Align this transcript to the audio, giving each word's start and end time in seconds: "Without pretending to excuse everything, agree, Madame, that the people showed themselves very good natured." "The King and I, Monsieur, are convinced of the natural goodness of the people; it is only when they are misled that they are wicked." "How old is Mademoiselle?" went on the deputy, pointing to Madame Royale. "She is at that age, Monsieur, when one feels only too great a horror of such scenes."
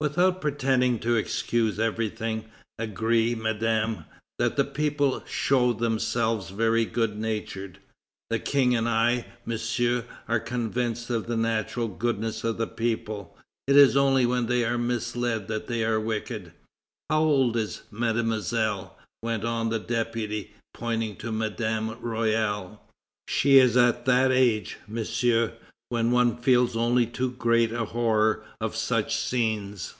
"Without 0.00 0.40
pretending 0.42 0.98
to 0.98 1.16
excuse 1.16 1.78
everything, 1.78 2.46
agree, 2.78 3.34
Madame, 3.34 4.04
that 4.38 4.56
the 4.56 4.64
people 4.64 5.22
showed 5.24 5.78
themselves 5.78 6.50
very 6.50 6.84
good 6.84 7.16
natured." 7.16 7.78
"The 8.28 8.40
King 8.40 8.74
and 8.74 8.86
I, 8.86 9.24
Monsieur, 9.46 10.04
are 10.28 10.40
convinced 10.40 11.08
of 11.10 11.26
the 11.26 11.38
natural 11.38 11.86
goodness 11.88 12.42
of 12.44 12.58
the 12.58 12.66
people; 12.66 13.38
it 13.68 13.76
is 13.76 13.96
only 13.96 14.26
when 14.26 14.44
they 14.46 14.64
are 14.64 14.76
misled 14.76 15.46
that 15.48 15.68
they 15.68 15.84
are 15.84 16.00
wicked." 16.00 16.52
"How 17.08 17.22
old 17.22 17.56
is 17.56 17.82
Mademoiselle?" 17.90 18.98
went 19.22 19.44
on 19.44 19.70
the 19.70 19.78
deputy, 19.78 20.52
pointing 20.74 21.14
to 21.18 21.30
Madame 21.32 21.98
Royale. 22.02 22.82
"She 23.28 23.58
is 23.58 23.74
at 23.74 24.04
that 24.06 24.32
age, 24.32 24.76
Monsieur, 24.88 25.54
when 25.90 26.10
one 26.10 26.36
feels 26.36 26.76
only 26.76 27.06
too 27.06 27.30
great 27.32 27.70
a 27.70 27.84
horror 27.84 28.42
of 28.60 28.74
such 28.74 29.14
scenes." 29.14 29.94